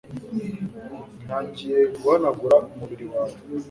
ntangiye 1.23 1.79
guhanagura 1.93 2.55
umubiri 2.71 3.05
wawe 3.11 3.37